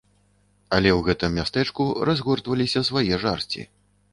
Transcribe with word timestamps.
Але 0.77 0.89
ў 0.93 0.99
гэтым 1.09 1.35
мястэчку 1.39 1.87
разгортваліся 2.09 2.85
свае 2.89 3.21
жарсці. 3.27 3.61